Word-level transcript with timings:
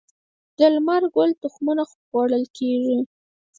د 0.57 0.59
لمر 0.73 1.03
ګل 1.15 1.31
تخمونه 1.43 1.83
خوړل 1.91 2.43
کیږي 2.57 2.97